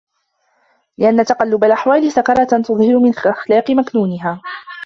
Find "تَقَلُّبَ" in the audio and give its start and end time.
1.25-1.63